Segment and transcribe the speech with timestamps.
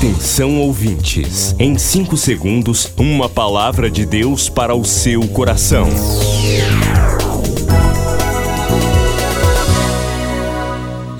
[0.00, 5.86] Atenção ouvintes, em 5 segundos, uma palavra de Deus para o seu coração.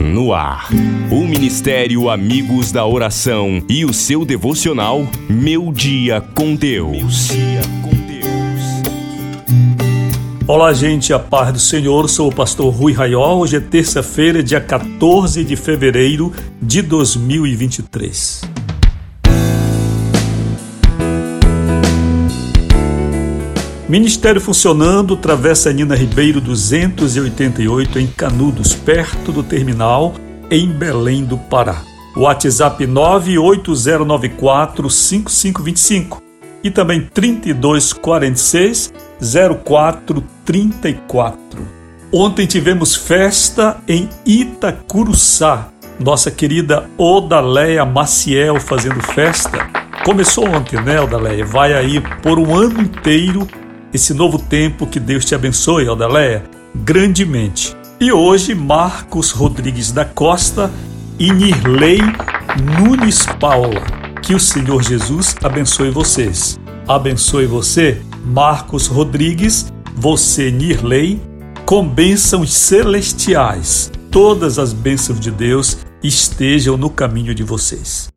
[0.00, 0.70] No ar,
[1.10, 7.28] o Ministério Amigos da Oração e o seu devocional Meu Dia com Deus.
[10.48, 12.08] Olá, gente, a paz do Senhor.
[12.08, 13.40] Sou o pastor Rui Raiol.
[13.40, 18.59] Hoje é terça-feira, dia 14 de fevereiro de 2023.
[23.90, 30.14] Ministério funcionando, Travessa Nina Ribeiro 288 em Canudos, perto do terminal,
[30.48, 31.82] em Belém do Pará.
[32.16, 36.22] WhatsApp 98094 5525
[36.62, 38.92] e também 3246
[39.64, 41.68] 0434.
[42.12, 45.66] Ontem tivemos festa em Itacuruçá.
[45.98, 49.68] Nossa querida Odaleia Maciel fazendo festa.
[50.04, 51.44] Começou ontem, né, Odaleia?
[51.44, 53.48] Vai aí por um ano inteiro
[53.92, 57.76] esse novo tempo que Deus te abençoe, Odaleia, grandemente.
[58.00, 60.70] E hoje, Marcos Rodrigues da Costa
[61.18, 62.00] e Nirley
[62.78, 63.82] Nunes Paula.
[64.22, 66.58] Que o Senhor Jesus abençoe vocês.
[66.86, 71.20] Abençoe você, Marcos Rodrigues, você, Nirley,
[71.66, 73.90] com bênçãos celestiais.
[74.10, 78.08] Todas as bênçãos de Deus estejam no caminho de vocês.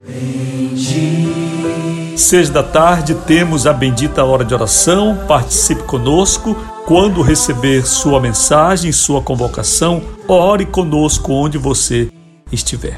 [2.23, 5.25] Seis da tarde temos a bendita hora de oração.
[5.27, 6.55] Participe conosco.
[6.85, 12.09] Quando receber sua mensagem, sua convocação, ore conosco onde você
[12.49, 12.97] estiver.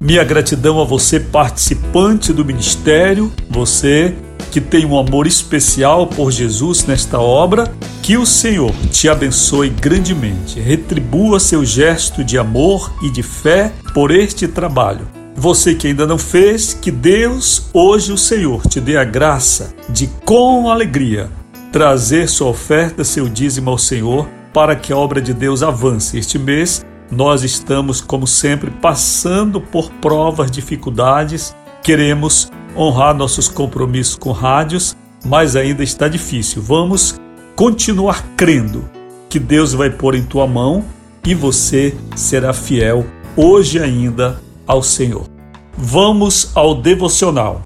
[0.00, 4.16] Minha gratidão a você, participante do ministério, você
[4.50, 7.70] que tem um amor especial por Jesus nesta obra.
[8.02, 14.10] Que o Senhor te abençoe grandemente, retribua seu gesto de amor e de fé por
[14.10, 15.13] este trabalho.
[15.36, 20.06] Você que ainda não fez, que Deus, hoje o Senhor, te dê a graça de,
[20.24, 21.28] com alegria,
[21.72, 26.16] trazer sua oferta, seu dízimo ao Senhor, para que a obra de Deus avance.
[26.16, 34.30] Este mês nós estamos, como sempre, passando por provas, dificuldades, queremos honrar nossos compromissos com
[34.30, 36.62] rádios, mas ainda está difícil.
[36.62, 37.20] Vamos
[37.56, 38.88] continuar crendo
[39.28, 40.84] que Deus vai pôr em tua mão
[41.26, 43.04] e você será fiel
[43.36, 45.33] hoje ainda ao Senhor.
[45.76, 47.62] Vamos ao devocional.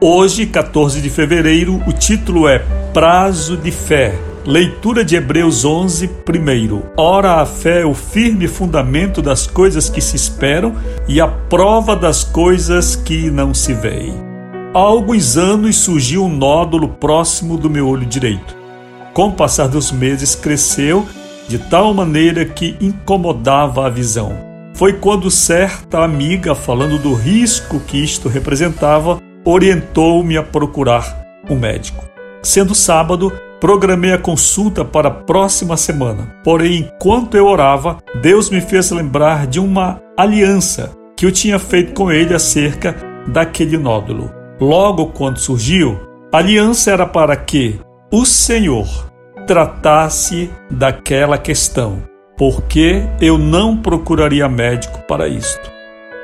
[0.00, 2.60] Hoje, 14 de fevereiro, o título é
[2.94, 4.16] Prazo de Fé.
[4.46, 6.84] Leitura de Hebreus 11, primeiro.
[6.96, 10.76] Ora, a fé é o firme fundamento das coisas que se esperam
[11.08, 14.14] e a prova das coisas que não se veem.
[14.72, 18.59] Há alguns anos surgiu um nódulo próximo do meu olho direito.
[19.12, 21.06] Com o passar dos meses, cresceu
[21.48, 24.32] de tal maneira que incomodava a visão.
[24.72, 32.04] Foi quando certa amiga, falando do risco que isto representava, orientou-me a procurar um médico.
[32.42, 36.36] Sendo sábado, programei a consulta para a próxima semana.
[36.42, 41.92] Porém, enquanto eu orava, Deus me fez lembrar de uma aliança que eu tinha feito
[41.92, 42.96] com ele acerca
[43.26, 44.30] daquele nódulo.
[44.58, 46.00] Logo quando surgiu,
[46.32, 47.78] a aliança era para que
[48.12, 48.88] o Senhor
[49.46, 52.02] tratasse daquela questão,
[52.36, 55.70] porque eu não procuraria médico para isto.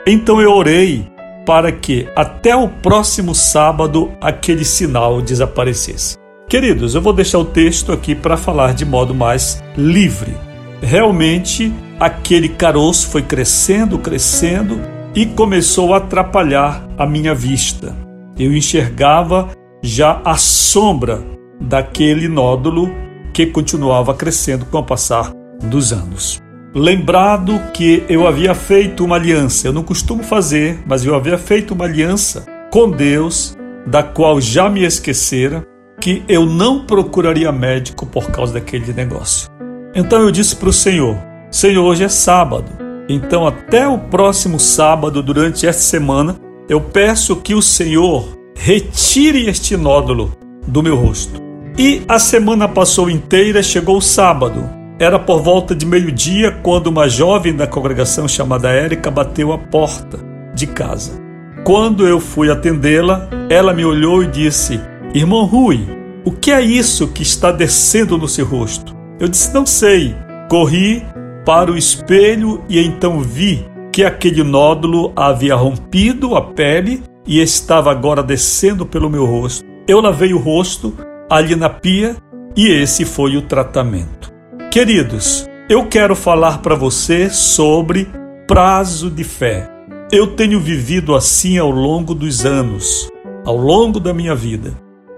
[0.05, 1.07] Então eu orei
[1.47, 6.17] para que até o próximo sábado aquele sinal desaparecesse.
[6.49, 10.35] Queridos, eu vou deixar o texto aqui para falar de modo mais livre.
[10.83, 14.81] Realmente, aquele caroço foi crescendo, crescendo
[15.15, 17.95] e começou a atrapalhar a minha vista.
[18.37, 19.51] Eu enxergava
[19.83, 22.91] já a sombra daquele nódulo
[23.33, 26.43] que continuava crescendo com o passar dos anos.
[26.75, 31.73] Lembrado que eu havia feito uma aliança, eu não costumo fazer, mas eu havia feito
[31.73, 33.57] uma aliança com Deus,
[33.87, 35.67] da qual já me esquecera,
[36.01, 39.49] que eu não procuraria médico por causa daquele negócio.
[39.95, 41.17] Então eu disse para o Senhor:
[41.51, 42.71] Senhor, hoje é sábado,
[43.09, 46.37] então até o próximo sábado, durante esta semana,
[46.69, 50.37] eu peço que o Senhor retire este nódulo
[50.67, 51.46] do meu rosto.
[51.79, 54.67] E a semana passou inteira, chegou o sábado.
[54.99, 60.19] Era por volta de meio-dia quando uma jovem da congregação chamada Érica bateu a porta
[60.55, 61.21] de casa.
[61.65, 64.81] Quando eu fui atendê-la, ela me olhou e disse:
[65.13, 65.87] Irmão Rui,
[66.25, 68.97] o que é isso que está descendo no seu rosto?
[69.21, 70.17] Eu disse: Não sei.
[70.49, 71.05] Corri
[71.45, 77.91] para o espelho e então vi que aquele nódulo havia rompido a pele e estava
[77.91, 79.63] agora descendo pelo meu rosto.
[79.87, 80.93] Eu lavei o rosto
[81.29, 82.17] ali na pia
[82.57, 84.33] E esse foi o tratamento.
[84.71, 88.09] Queridos, eu quero falar para você sobre
[88.47, 89.69] prazo de fé.
[90.11, 93.11] Eu tenho vivido assim ao longo dos anos,
[93.45, 94.73] ao longo da minha vida.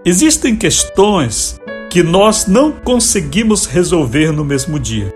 [0.05, 1.61] Existem questões
[1.91, 5.13] que nós não conseguimos resolver no mesmo dia,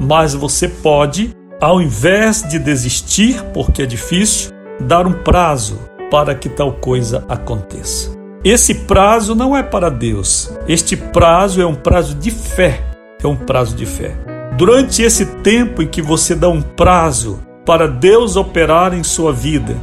[0.00, 1.30] mas você pode,
[1.60, 5.80] ao invés de desistir porque é difícil, dar um prazo
[6.10, 8.15] para que tal coisa aconteça.
[8.48, 10.56] Esse prazo não é para Deus.
[10.68, 12.80] Este prazo é um prazo de fé.
[13.20, 14.14] É um prazo de fé.
[14.56, 19.76] Durante esse tempo em que você dá um prazo para Deus operar em sua vida,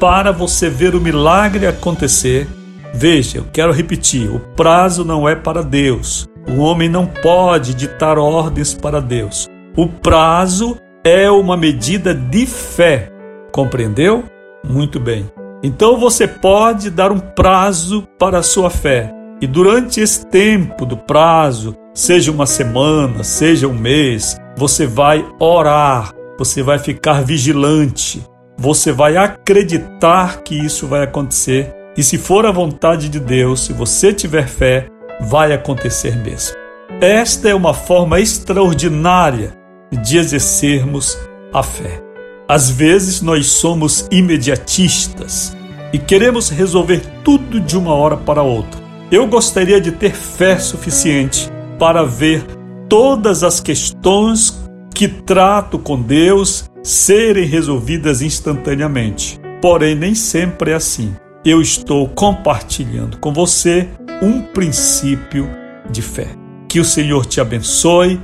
[0.00, 2.48] para você ver o milagre acontecer,
[2.92, 6.26] veja, eu quero repetir: o prazo não é para Deus.
[6.48, 9.46] O homem não pode ditar ordens para Deus.
[9.76, 13.12] O prazo é uma medida de fé.
[13.52, 14.24] Compreendeu?
[14.68, 15.30] Muito bem.
[15.62, 19.12] Então você pode dar um prazo para a sua fé.
[19.40, 26.12] E durante esse tempo do prazo, seja uma semana, seja um mês, você vai orar,
[26.38, 28.24] você vai ficar vigilante,
[28.56, 31.74] você vai acreditar que isso vai acontecer.
[31.96, 34.86] E se for a vontade de Deus, se você tiver fé,
[35.20, 36.56] vai acontecer mesmo.
[37.00, 39.52] Esta é uma forma extraordinária
[39.92, 41.16] de exercermos
[41.52, 42.07] a fé.
[42.48, 45.54] Às vezes nós somos imediatistas
[45.92, 48.80] e queremos resolver tudo de uma hora para outra.
[49.10, 52.42] Eu gostaria de ter fé suficiente para ver
[52.88, 59.38] todas as questões que trato com Deus serem resolvidas instantaneamente.
[59.60, 61.14] Porém, nem sempre é assim.
[61.44, 63.88] Eu estou compartilhando com você
[64.22, 65.50] um princípio
[65.90, 66.28] de fé.
[66.66, 68.18] Que o Senhor te abençoe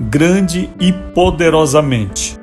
[0.00, 2.38] grande e poderosamente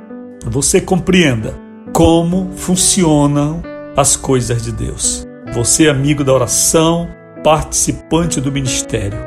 [0.49, 1.53] você compreenda
[1.93, 3.61] como funcionam
[3.95, 5.27] as coisas de Deus.
[5.53, 7.07] Você, amigo da oração,
[7.43, 9.19] participante do ministério.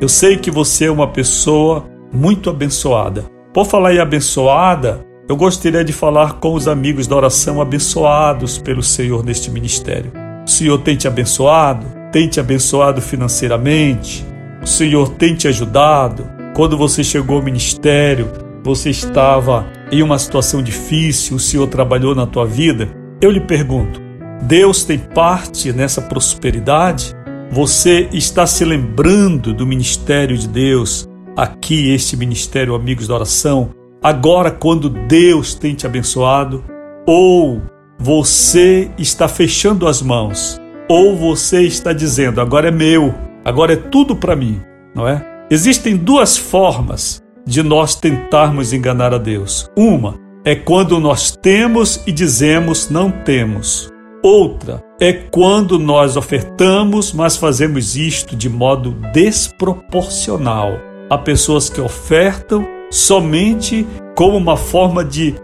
[0.00, 3.24] Eu sei que você é uma pessoa muito abençoada.
[3.52, 8.82] Por falar em abençoada, eu gostaria de falar com os amigos da oração abençoados pelo
[8.82, 10.12] Senhor neste ministério.
[10.46, 14.26] O Senhor tem te abençoado, tem te abençoado financeiramente,
[14.62, 16.28] o Senhor tem te ajudado.
[16.54, 18.28] Quando você chegou ao ministério,
[18.62, 22.88] você estava em uma situação difícil, o Senhor trabalhou na tua vida,
[23.20, 24.00] eu lhe pergunto:
[24.42, 27.14] Deus tem parte nessa prosperidade?
[27.50, 33.70] Você está se lembrando do ministério de Deus, aqui, este ministério Amigos da Oração,
[34.02, 36.62] agora quando Deus tem te abençoado?
[37.06, 37.60] Ou
[37.98, 40.60] você está fechando as mãos?
[40.88, 43.14] Ou você está dizendo, agora é meu,
[43.44, 44.60] agora é tudo para mim,
[44.94, 45.24] não é?
[45.50, 49.68] Existem duas formas de nós tentarmos enganar a Deus.
[49.76, 53.90] Uma é quando nós temos e dizemos não temos.
[54.22, 60.78] Outra é quando nós ofertamos, mas fazemos isto de modo desproporcional.
[61.08, 65.34] Há pessoas que ofertam somente como uma forma de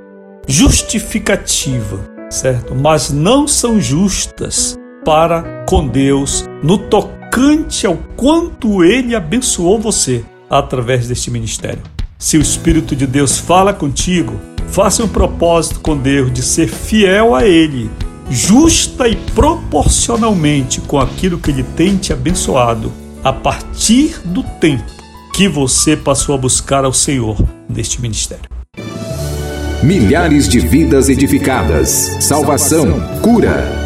[0.47, 1.99] justificativa,
[2.31, 2.75] certo?
[2.75, 11.09] Mas não são justas para com Deus no tocante ao quanto ele abençoou você através
[11.09, 11.83] deste ministério.
[12.19, 17.35] Se o Espírito de Deus fala contigo, faça um propósito com Deus de ser fiel
[17.35, 17.91] a Ele,
[18.31, 24.85] justa e proporcionalmente com aquilo que Ele tem te abençoado, a partir do tempo
[25.35, 27.37] que você passou a buscar ao Senhor
[27.69, 28.49] neste ministério.
[29.83, 33.86] Milhares de vidas edificadas, salvação, cura.